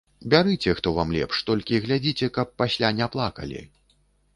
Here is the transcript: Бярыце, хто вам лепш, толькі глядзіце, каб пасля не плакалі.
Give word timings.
Бярыце, 0.33 0.73
хто 0.79 0.93
вам 0.95 1.11
лепш, 1.19 1.43
толькі 1.51 1.81
глядзіце, 1.85 2.33
каб 2.41 2.47
пасля 2.63 2.95
не 3.03 3.13
плакалі. 3.19 3.61